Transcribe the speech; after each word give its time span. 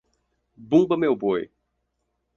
Bumba 0.57 0.97
meu 0.97 1.15
boi 1.15 1.47